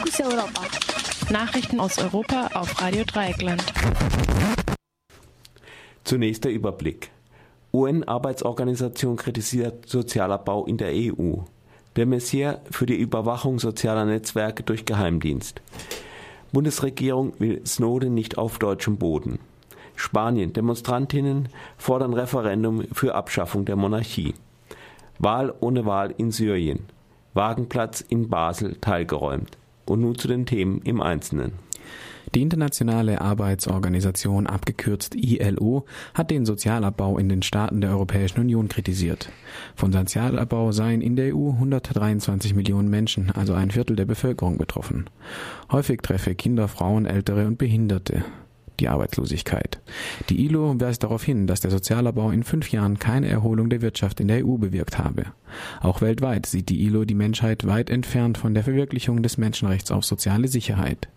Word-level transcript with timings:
Fokus 0.00 0.20
Europa. 0.20 0.62
Nachrichten 1.30 1.78
aus 1.78 1.98
Europa 1.98 2.48
auf 2.54 2.80
Radio 2.80 3.04
Dreieckland. 3.04 3.62
Zunächst 6.04 6.44
der 6.44 6.52
Überblick. 6.52 7.10
UN-Arbeitsorganisation 7.74 9.16
kritisiert 9.16 9.86
Sozialabbau 9.86 10.64
in 10.64 10.78
der 10.78 10.92
EU. 10.92 11.42
Der 11.96 12.06
Messier 12.06 12.62
für 12.70 12.86
die 12.86 12.96
Überwachung 12.96 13.58
sozialer 13.58 14.06
Netzwerke 14.06 14.62
durch 14.62 14.86
Geheimdienst. 14.86 15.60
Bundesregierung 16.50 17.34
will 17.38 17.60
Snowden 17.66 18.14
nicht 18.14 18.38
auf 18.38 18.58
deutschem 18.58 18.96
Boden. 18.96 19.38
Spanien. 19.96 20.54
Demonstrantinnen 20.54 21.50
fordern 21.76 22.14
Referendum 22.14 22.84
für 22.92 23.14
Abschaffung 23.14 23.66
der 23.66 23.76
Monarchie. 23.76 24.32
Wahl 25.18 25.52
ohne 25.60 25.84
Wahl 25.84 26.14
in 26.16 26.30
Syrien. 26.30 26.86
Wagenplatz 27.34 28.00
in 28.00 28.30
Basel 28.30 28.76
teilgeräumt. 28.80 29.59
Und 29.86 30.00
nun 30.00 30.16
zu 30.18 30.28
den 30.28 30.46
Themen 30.46 30.80
im 30.82 31.00
Einzelnen. 31.00 31.52
Die 32.34 32.42
Internationale 32.42 33.20
Arbeitsorganisation, 33.20 34.46
abgekürzt 34.46 35.16
ILO, 35.16 35.84
hat 36.14 36.30
den 36.30 36.46
Sozialabbau 36.46 37.18
in 37.18 37.28
den 37.28 37.42
Staaten 37.42 37.80
der 37.80 37.90
Europäischen 37.90 38.38
Union 38.38 38.68
kritisiert. 38.68 39.30
Von 39.74 39.92
Sozialabbau 39.92 40.70
seien 40.70 41.00
in 41.00 41.16
der 41.16 41.34
EU 41.34 41.50
123 41.50 42.54
Millionen 42.54 42.88
Menschen, 42.88 43.32
also 43.32 43.54
ein 43.54 43.72
Viertel 43.72 43.96
der 43.96 44.04
Bevölkerung, 44.04 44.58
betroffen. 44.58 45.10
Häufig 45.72 46.02
treffe 46.02 46.36
Kinder, 46.36 46.68
Frauen, 46.68 47.04
Ältere 47.04 47.48
und 47.48 47.58
Behinderte 47.58 48.24
die 48.80 48.88
Arbeitslosigkeit. 48.88 49.80
Die 50.28 50.44
ILO 50.44 50.74
weist 50.80 51.02
darauf 51.02 51.22
hin, 51.22 51.46
dass 51.46 51.60
der 51.60 51.70
Sozialabbau 51.70 52.30
in 52.30 52.42
fünf 52.42 52.70
Jahren 52.70 52.98
keine 52.98 53.28
Erholung 53.28 53.70
der 53.70 53.82
Wirtschaft 53.82 54.20
in 54.20 54.28
der 54.28 54.44
EU 54.46 54.56
bewirkt 54.56 54.98
habe. 54.98 55.26
Auch 55.80 56.00
weltweit 56.00 56.46
sieht 56.46 56.68
die 56.68 56.84
ILO 56.84 57.04
die 57.04 57.14
Menschheit 57.14 57.66
weit 57.66 57.90
entfernt 57.90 58.38
von 58.38 58.54
der 58.54 58.64
Verwirklichung 58.64 59.22
des 59.22 59.38
Menschenrechts 59.38 59.90
auf 59.90 60.04
soziale 60.04 60.48
Sicherheit. 60.48 61.08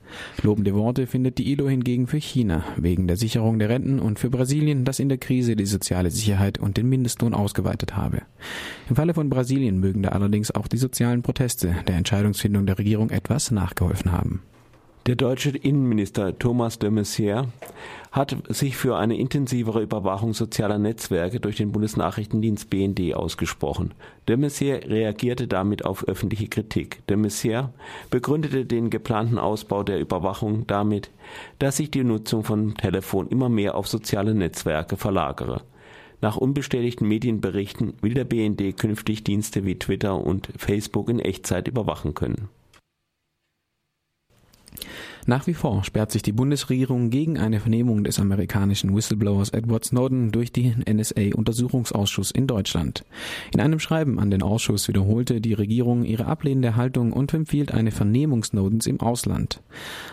Lobende 0.41 0.73
Worte 0.75 1.07
findet 1.07 1.37
die 1.37 1.51
ILO 1.51 1.67
hingegen 1.67 2.07
für 2.07 2.17
China 2.17 2.63
wegen 2.77 3.07
der 3.07 3.17
Sicherung 3.17 3.59
der 3.59 3.69
Renten 3.69 3.99
und 3.99 4.19
für 4.19 4.29
Brasilien, 4.29 4.85
das 4.85 4.99
in 4.99 5.09
der 5.09 5.17
Krise 5.17 5.55
die 5.55 5.65
soziale 5.65 6.11
Sicherheit 6.11 6.59
und 6.59 6.77
den 6.77 6.89
Mindestlohn 6.89 7.33
ausgeweitet 7.33 7.95
habe. 7.95 8.21
Im 8.89 8.95
Falle 8.95 9.13
von 9.13 9.29
Brasilien 9.29 9.79
mögen 9.79 10.03
da 10.03 10.09
allerdings 10.09 10.51
auch 10.51 10.67
die 10.67 10.77
sozialen 10.77 11.23
Proteste 11.23 11.75
der 11.87 11.95
Entscheidungsfindung 11.95 12.65
der 12.65 12.77
Regierung 12.77 13.09
etwas 13.09 13.51
nachgeholfen 13.51 14.11
haben. 14.11 14.41
Der 15.05 15.17
deutsche 15.17 15.49
Innenminister 15.49 16.39
Thomas 16.39 16.79
de 16.79 16.89
Maizière 16.89 17.47
hat 18.13 18.37
sich 18.47 18.77
für 18.77 18.95
eine 18.95 19.17
intensivere 19.17 19.81
Überwachung 19.81 20.33
sozialer 20.33 20.79
Netzwerke 20.79 21.41
durch 21.41 21.57
den 21.57 21.73
Bundesnachrichtendienst 21.73 22.69
BND 22.69 23.13
ausgesprochen. 23.13 23.93
De 24.29 24.37
Maizière 24.37 24.89
reagierte 24.89 25.49
damit 25.49 25.83
auf 25.83 26.07
öffentliche 26.07 26.47
Kritik. 26.47 27.05
De 27.07 27.17
Maizière 27.17 27.71
begründete 28.11 28.65
den 28.65 28.89
geplanten 28.89 29.39
Ausbau 29.39 29.83
der 29.83 29.99
Überwachung 29.99 30.67
damit, 30.67 31.11
dass 31.59 31.75
sich 31.75 31.91
die 31.91 32.05
Nutzung 32.05 32.45
von 32.45 32.75
Telefon 32.75 33.27
immer 33.27 33.49
mehr 33.49 33.75
auf 33.75 33.89
soziale 33.89 34.33
Netzwerke 34.33 34.95
verlagere. 34.95 35.63
Nach 36.21 36.37
unbestätigten 36.37 37.09
Medienberichten 37.09 37.95
will 38.01 38.13
der 38.13 38.23
BND 38.23 38.77
künftig 38.77 39.25
Dienste 39.25 39.65
wie 39.65 39.77
Twitter 39.77 40.15
und 40.15 40.47
Facebook 40.55 41.09
in 41.09 41.19
Echtzeit 41.19 41.67
überwachen 41.67 42.13
können. 42.13 42.47
Nach 45.25 45.47
wie 45.47 45.53
vor 45.53 45.85
sperrt 45.85 46.11
sich 46.11 46.21
die 46.21 46.33
Bundesregierung 46.33 47.09
gegen 47.09 47.37
eine 47.37 47.61
Vernehmung 47.61 48.03
des 48.03 48.19
amerikanischen 48.19 48.93
Whistleblowers 48.93 49.51
Edward 49.51 49.85
Snowden 49.85 50.33
durch 50.33 50.51
den 50.51 50.83
NSA-Untersuchungsausschuss 50.83 52.31
in 52.31 52.45
Deutschland. 52.45 53.05
In 53.53 53.61
einem 53.61 53.79
Schreiben 53.79 54.19
an 54.19 54.31
den 54.31 54.43
Ausschuss 54.43 54.89
wiederholte 54.89 55.39
die 55.39 55.53
Regierung 55.53 56.03
ihre 56.03 56.25
ablehnende 56.25 56.75
Haltung 56.75 57.13
und 57.13 57.33
empfiehlt 57.33 57.73
eine 57.73 57.91
Vernehmung 57.91 58.43
Snowdens 58.43 58.85
im 58.85 58.99
Ausland. 58.99 59.61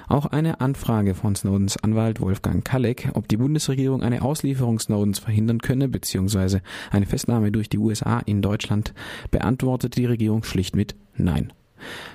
Auch 0.06 0.26
eine 0.26 0.60
Anfrage 0.60 1.16
von 1.16 1.34
Snowdens 1.34 1.76
Anwalt 1.76 2.20
Wolfgang 2.20 2.64
Kalleck, 2.64 3.10
ob 3.14 3.26
die 3.26 3.36
Bundesregierung 3.36 4.02
eine 4.02 4.22
Auslieferung 4.22 4.78
Snowdens 4.78 5.18
verhindern 5.18 5.58
könne 5.58 5.88
bzw. 5.88 6.60
eine 6.92 7.06
Festnahme 7.06 7.50
durch 7.50 7.68
die 7.68 7.78
USA 7.78 8.20
in 8.20 8.42
Deutschland, 8.42 8.94
beantwortet 9.32 9.96
die 9.96 10.06
Regierung 10.06 10.44
schlicht 10.44 10.76
mit 10.76 10.94
Nein. 11.16 11.52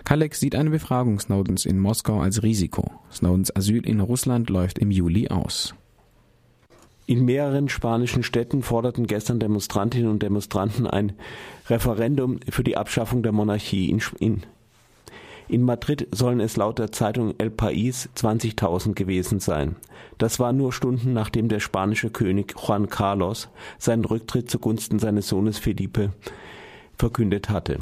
Kalek 0.04 0.36
sieht 0.36 0.56
eine 0.56 0.70
Befragung 0.70 1.20
Snowdens 1.20 1.66
in 1.66 1.80
Moskau 1.80 2.22
als 2.22 2.44
Risiko. 2.44 2.92
Snowdens 3.12 3.56
Asyl 3.56 3.86
in 3.86 4.00
Russland 4.00 4.50
läuft 4.50 4.80
im 4.80 4.92
Juli 4.92 5.30
aus. 5.30 5.74
In 7.08 7.26
mehreren 7.26 7.70
spanischen 7.70 8.24
Städten 8.24 8.64
forderten 8.64 9.06
gestern 9.06 9.40
Demonstrantinnen 9.40 10.10
und 10.10 10.24
Demonstranten 10.24 10.88
ein 10.88 11.14
Referendum 11.70 12.40
für 12.50 12.64
die 12.64 12.78
Abschaffung 12.78 13.22
der 13.22 13.32
Monarchie. 13.32 13.92
In, 13.92 14.02
in, 14.20 14.42
in 15.48 15.62
Madrid 15.62 16.08
sollen 16.12 16.40
es 16.40 16.58
laut 16.58 16.80
der 16.80 16.92
Zeitung 16.92 17.36
El 17.38 17.50
País 17.50 18.10
20.000 18.16 18.96
gewesen 18.96 19.40
sein. 19.40 19.76
Das 20.18 20.40
war 20.40 20.52
nur 20.52 20.74
Stunden 20.74 21.14
nachdem 21.14 21.48
der 21.48 21.60
spanische 21.60 22.10
König 22.10 22.56
Juan 22.60 22.90
Carlos 22.90 23.50
seinen 23.78 24.06
Rücktritt 24.06 24.50
zugunsten 24.50 24.98
seines 24.98 25.28
Sohnes 25.28 25.60
Felipe 25.60 26.12
verkündet 26.98 27.50
hatte. 27.50 27.80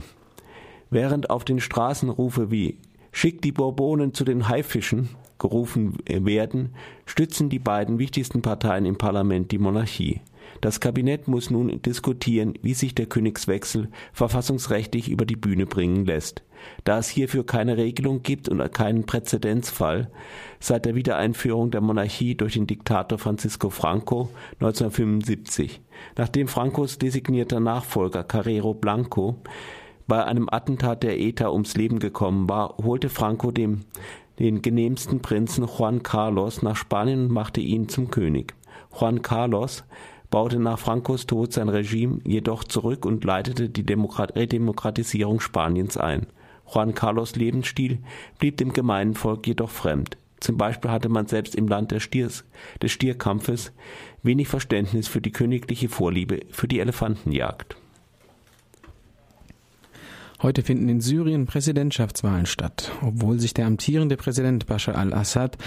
Während 0.94 1.31
auf 1.31 1.44
den 1.44 1.59
Straßen 1.59 2.08
Rufe 2.09 2.52
wie 2.52 2.78
Schick 3.12 3.42
die 3.42 3.52
Bourbonen 3.52 4.14
zu 4.14 4.24
den 4.26 4.48
Haifischen 4.48 5.09
gerufen 5.40 5.98
werden, 6.08 6.76
stützen 7.08 7.50
die 7.50 7.58
beiden 7.58 7.98
wichtigsten 7.98 8.44
Parteien 8.44 8.86
im 8.86 9.00
Parlament 9.00 9.52
die 9.52 9.58
Monarchie. 9.58 10.22
Das 10.62 10.80
Kabinett 10.80 11.28
muss 11.28 11.50
nun 11.50 11.82
diskutieren, 11.82 12.53
wie 12.62 12.76
sich 12.76 12.94
der 12.94 13.08
Königswechsel 13.08 13.90
verfassungsrechtlich 14.14 15.09
über 15.09 15.26
die 15.26 15.36
Bühne 15.36 15.66
bringen 15.66 16.06
lässt. 16.06 16.44
Da 16.84 17.00
es 17.00 17.09
hierfür 17.09 17.44
keine 17.44 17.76
Regelung 17.76 18.22
gibt 18.22 18.48
und 18.48 18.59
keinen 18.72 19.08
Präzedenzfall 19.08 20.12
seit 20.59 20.86
der 20.86 20.94
Wiedereinführung 20.94 21.72
der 21.72 21.82
Monarchie 21.82 22.36
durch 22.36 22.53
den 22.53 22.68
Diktator 22.68 23.18
Francisco 23.18 23.72
Franco 23.72 24.30
1975, 24.59 25.82
nachdem 26.18 26.48
Francos 26.48 27.00
designierter 27.00 27.59
Nachfolger 27.59 28.24
Carrero 28.24 28.76
Blanco 28.76 29.42
bei 30.08 30.24
einem 30.24 30.50
Attentat 30.50 31.03
der 31.03 31.19
ETA 31.19 31.50
ums 31.50 31.75
Leben 31.75 32.00
gekommen 32.00 32.50
war, 32.50 32.78
holte 32.78 33.09
Franco 33.09 33.52
dem, 33.52 33.81
den 34.40 34.62
genehmsten 34.62 35.22
Prinzen 35.22 35.66
Juan 35.66 36.03
Carlos 36.03 36.62
nach 36.62 36.75
Spanien 36.75 37.25
und 37.25 37.31
machte 37.31 37.62
ihn 37.62 37.88
zum 37.90 38.09
König. 38.09 38.53
Juan 39.00 39.22
Carlos 39.22 39.84
baute 40.30 40.59
nach 40.59 40.80
Francos 40.80 41.28
Tod 41.28 41.53
sein 41.53 41.69
Regime 41.69 42.19
jedoch 42.24 42.64
zurück 42.64 43.06
und 43.06 43.24
leitete 43.24 43.69
die 43.69 43.84
Demokrat 43.84 44.36
Redemokratisierung 44.36 45.40
Spaniens 45.40 45.97
ein. 45.97 46.28
Juan 46.66 46.96
Carlos 46.96 47.35
Lebensstil 47.35 48.00
blieb 48.40 48.58
dem 48.58 48.74
gemeinen 48.74 49.14
Volk 49.14 49.46
jedoch 49.46 49.70
fremd. 49.70 50.18
Zum 50.40 50.58
Beispiel 50.58 50.91
hatte 50.91 51.08
man 51.08 51.28
selbst 51.28 51.56
im 51.56 51.68
Land 51.68 51.94
Stiers, 52.00 52.44
des 52.81 52.91
Stierkampfes 52.91 53.72
wenig 54.24 54.47
Verständnis 54.47 55.08
für 55.08 55.22
die 55.22 55.31
königliche 55.31 55.88
Vorliebe 55.88 56.41
für 56.50 56.68
die 56.68 56.80
Elefantenjagd. 56.80 57.78
Heute 60.44 60.62
finden 60.62 60.90
in 60.90 61.00
Syrien 61.00 61.46
Präsidentschaftswahlen 61.46 62.46
statt. 62.46 62.92
Obwohl 63.02 63.40
sich 63.40 63.54
der 63.54 63.66
amtierende 63.66 64.18
Präsident 64.18 64.66
Bashar 64.66 64.96
al-Assad 64.96 65.58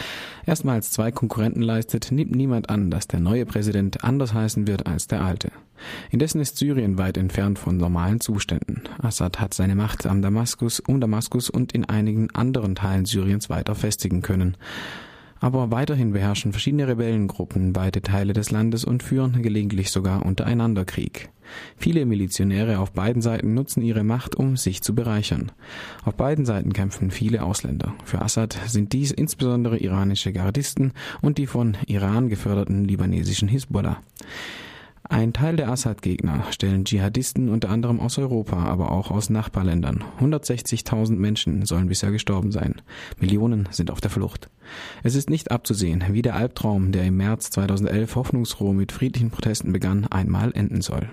erstmals 0.45 0.91
zwei 0.91 1.11
Konkurrenten 1.11 1.63
leistet, 1.63 2.13
nimmt 2.13 2.37
niemand 2.37 2.69
an, 2.69 2.91
dass 2.91 3.09
der 3.09 3.21
neue 3.21 3.47
Präsident 3.47 4.05
anders 4.05 4.35
heißen 4.35 4.67
wird 4.67 4.87
als 4.87 5.07
der 5.07 5.23
alte. 5.23 5.51
Indessen 6.11 6.43
ist 6.43 6.59
Syrien 6.59 6.99
weit 6.99 7.17
entfernt 7.17 7.59
von 7.59 7.79
normalen 7.79 8.21
Zuständen. 8.21 8.83
Assad 8.99 9.41
hat 9.41 9.55
seine 9.55 9.77
Macht 9.77 10.05
am 10.05 10.21
Damaskus, 10.21 10.81
um 10.81 11.01
Damaskus 11.01 11.49
und 11.49 11.73
in 11.73 11.87
einigen 11.87 12.31
anderen 12.35 12.75
Teilen 12.75 13.07
Syriens 13.07 13.49
weiter 13.49 13.75
festigen 13.75 14.21
können. 14.21 14.59
Aber 15.41 15.71
weiterhin 15.71 16.13
beherrschen 16.13 16.53
verschiedene 16.53 16.89
Rebellengruppen 16.89 17.77
weite 17.77 18.03
Teile 18.03 18.33
des 18.33 18.51
Landes 18.51 18.85
und 18.85 19.03
führen 19.03 19.43
gelegentlich 19.43 19.91
sogar 19.91 20.25
untereinander 20.25 20.85
Krieg. 20.85 21.31
Viele 21.77 22.07
Milizionäre 22.07 22.79
auf 22.79 22.93
beiden 22.93 23.23
Seiten 23.23 23.55
nutzen 23.55 23.83
ihre 23.83 24.03
Macht, 24.03 24.35
um 24.35 24.57
sich 24.57 24.83
zu 24.83 24.95
bereichern. 24.95 25.53
Auf 26.05 26.15
beiden 26.15 26.45
Seiten 26.45 26.73
kämpfen 26.73 27.11
viele 27.11 27.43
Ausländer. 27.43 27.95
Für 28.05 28.23
Assad 28.23 28.59
sind 28.67 28.93
dies 28.93 29.13
insbesondere 29.13 29.79
iranische 29.79 30.33
Gardisten 30.33 30.93
und 31.21 31.39
die 31.39 31.47
von 31.47 31.77
Iran 31.87 32.29
geförderten 32.29 32.85
libanesischen 32.85 33.49
Hisbollah. 33.49 33.99
Ein 35.09 35.33
Teil 35.33 35.57
der 35.57 35.69
Assad-Gegner 35.69 36.45
stellen 36.51 36.85
Dschihadisten 36.85 37.49
unter 37.49 37.71
anderem 37.71 38.01
aus 38.01 38.19
Europa, 38.19 38.65
aber 38.65 38.91
auch 38.91 39.11
aus 39.13 39.31
Nachbarländern. 39.31 40.03
160.000 40.21 41.15
Menschen 41.17 41.65
sollen 41.65 41.89
bisher 41.89 42.11
gestorben 42.11 42.51
sein. 42.51 42.83
Millionen 43.21 43.69
sind 43.71 43.93
auf 43.93 44.01
der 44.01 44.11
Flucht. 44.11 44.51
Es 45.05 45.15
ist 45.15 45.31
nicht 45.31 45.53
abzusehen, 45.53 46.05
wie 46.11 46.23
der 46.23 46.35
Albtraum, 46.35 46.91
der 46.91 47.05
im 47.05 47.19
März 47.19 47.51
2011 47.51 48.17
hoffnungsfroh 48.17 48.73
mit 48.73 48.91
friedlichen 48.91 49.31
Protesten 49.31 49.73
begann, 49.73 50.07
einmal 50.07 50.51
enden 50.53 50.83
soll. 50.83 51.09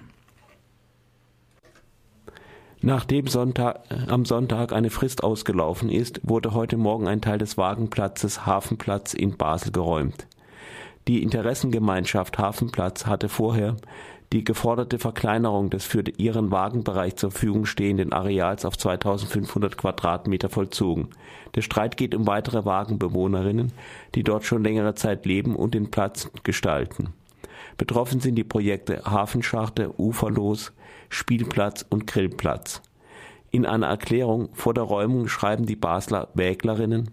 Nachdem 2.82 3.28
Sonntag, 3.28 3.82
am 4.08 4.26
Sonntag 4.26 4.74
eine 4.74 4.90
Frist 4.90 5.24
ausgelaufen 5.24 5.90
ist, 5.90 6.20
wurde 6.24 6.54
heute 6.54 6.78
Morgen 6.78 7.08
ein 7.08 7.22
Teil 7.22 7.38
des 7.38 7.58
Wagenplatzes 7.58 8.46
Hafenplatz 8.46 9.14
in 9.14 9.38
Basel 9.38 9.72
geräumt. 9.72 10.28
Die 11.08 11.22
Interessengemeinschaft 11.22 12.38
Hafenplatz 12.38 13.06
hatte 13.06 13.28
vorher 13.28 13.76
die 14.32 14.44
geforderte 14.44 14.98
Verkleinerung 14.98 15.70
des 15.70 15.86
für 15.86 16.04
ihren 16.18 16.50
Wagenbereich 16.50 17.18
zur 17.18 17.30
Verfügung 17.30 17.66
stehenden 17.66 18.14
Areals 18.14 18.66
auf 18.66 18.78
2500 18.78 19.78
Quadratmeter 19.78 20.50
vollzogen. 20.50 21.10
Der 21.56 21.62
Streit 21.62 21.98
geht 21.98 22.16
um 22.16 22.26
weitere 22.26 22.66
Wagenbewohnerinnen, 22.66 23.74
die 24.16 24.24
dort 24.24 24.46
schon 24.46 24.64
längere 24.64 24.96
Zeit 24.96 25.26
leben 25.26 25.56
und 25.56 25.76
den 25.76 25.92
Platz 25.92 26.32
gestalten. 26.44 27.10
Betroffen 27.78 28.22
sind 28.22 28.36
die 28.36 28.44
Projekte 28.44 29.04
Hafenscharte, 29.06 29.94
Uferlos, 30.00 30.72
Spielplatz 31.10 31.86
und 31.88 32.08
Grillplatz. 32.08 32.82
In 33.52 33.68
einer 33.68 33.88
Erklärung 33.88 34.50
vor 34.54 34.74
der 34.74 34.86
Räumung 34.86 35.28
schreiben 35.28 35.66
die 35.68 35.76
Basler 35.76 36.30
Wäglerinnen, 36.34 37.12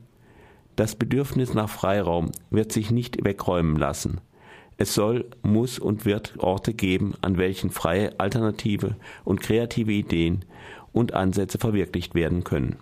das 0.81 0.95
Bedürfnis 0.95 1.53
nach 1.53 1.69
Freiraum 1.69 2.33
wird 2.49 2.73
sich 2.73 2.91
nicht 2.91 3.23
wegräumen 3.23 3.77
lassen. 3.77 4.23
Es 4.79 4.95
soll, 4.95 5.27
muss 5.43 5.79
und 5.79 6.07
wird 6.07 6.39
Orte 6.39 6.73
geben, 6.73 7.13
an 7.21 7.37
welchen 7.37 7.69
freie, 7.69 8.19
alternative 8.19 8.97
und 9.27 9.43
kreative 9.43 9.93
Ideen 9.93 10.47
und 10.95 11.13
Ansätze 11.13 11.59
verwirklicht 11.59 12.15
werden 12.15 12.45
können. 12.45 12.77